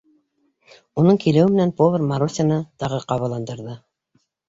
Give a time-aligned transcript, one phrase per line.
[1.01, 3.81] Уның килеүе менән повар Марусяны тағы ҡабаландырҙы: